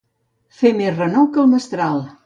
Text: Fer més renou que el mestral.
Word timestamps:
Fer 0.61 0.71
més 0.79 0.97
renou 0.97 1.31
que 1.37 1.43
el 1.45 1.53
mestral. 1.55 2.07